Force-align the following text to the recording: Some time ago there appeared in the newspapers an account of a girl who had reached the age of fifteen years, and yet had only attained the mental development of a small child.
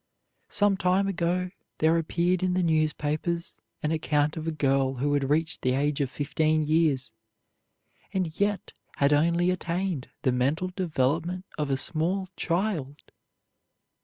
Some 0.49 0.77
time 0.77 1.07
ago 1.07 1.51
there 1.77 1.95
appeared 1.99 2.41
in 2.41 2.55
the 2.55 2.63
newspapers 2.63 3.53
an 3.83 3.91
account 3.91 4.35
of 4.35 4.47
a 4.47 4.51
girl 4.51 4.95
who 4.95 5.13
had 5.13 5.29
reached 5.29 5.61
the 5.61 5.73
age 5.73 6.01
of 6.01 6.09
fifteen 6.09 6.63
years, 6.65 7.13
and 8.11 8.35
yet 8.39 8.73
had 8.95 9.13
only 9.13 9.51
attained 9.51 10.09
the 10.23 10.31
mental 10.31 10.69
development 10.69 11.45
of 11.55 11.69
a 11.69 11.77
small 11.77 12.27
child. 12.35 13.11